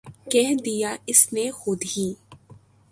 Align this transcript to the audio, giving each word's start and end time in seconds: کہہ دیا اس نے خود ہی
کہہ 0.31 0.53
دیا 0.65 0.95
اس 1.07 1.21
نے 1.33 1.45
خود 1.51 1.83
ہی 1.91 2.13